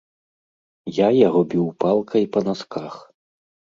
Я 0.95 1.07
яго 1.27 1.41
біў 1.53 1.67
палкай 1.85 2.23
па 2.37 2.47
насках. 2.51 2.93